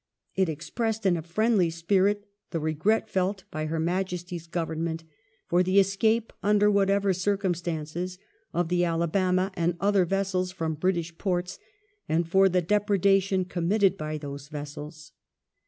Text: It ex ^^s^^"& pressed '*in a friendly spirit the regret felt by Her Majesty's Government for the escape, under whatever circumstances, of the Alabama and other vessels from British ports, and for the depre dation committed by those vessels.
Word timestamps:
It 0.33 0.49
ex 0.49 0.67
^^s^^"& 0.69 0.73
pressed 0.73 1.05
'*in 1.05 1.15
a 1.15 1.21
friendly 1.21 1.69
spirit 1.69 2.25
the 2.49 2.59
regret 2.59 3.07
felt 3.07 3.43
by 3.51 3.67
Her 3.67 3.79
Majesty's 3.79 4.47
Government 4.47 5.03
for 5.45 5.61
the 5.61 5.79
escape, 5.79 6.33
under 6.41 6.71
whatever 6.71 7.13
circumstances, 7.13 8.17
of 8.51 8.69
the 8.69 8.83
Alabama 8.83 9.51
and 9.53 9.77
other 9.79 10.05
vessels 10.05 10.51
from 10.51 10.73
British 10.73 11.15
ports, 11.19 11.59
and 12.09 12.27
for 12.27 12.49
the 12.49 12.63
depre 12.63 12.97
dation 12.99 13.47
committed 13.47 13.95
by 13.95 14.17
those 14.17 14.47
vessels. 14.49 15.11